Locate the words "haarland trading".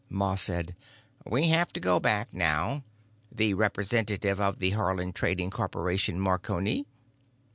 4.71-5.51